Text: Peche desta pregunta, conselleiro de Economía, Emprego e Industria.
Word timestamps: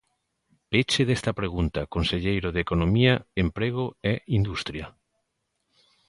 Peche 0.71 1.01
desta 1.09 1.31
pregunta, 1.39 1.89
conselleiro 1.95 2.49
de 2.51 2.63
Economía, 2.65 3.13
Emprego 3.45 3.85
e 4.11 4.13
Industria. 4.39 4.85